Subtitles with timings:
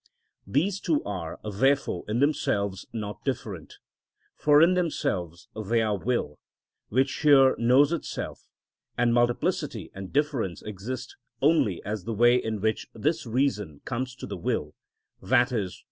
[0.47, 3.75] These two are, therefore, in themselves not different,
[4.35, 6.39] for in themselves they are will,
[6.89, 8.41] which here knows itself;
[8.97, 14.25] and multiplicity and difference exist only as the way in which this knowledge comes to
[14.25, 14.73] the will,
[15.21, 15.69] _i.e.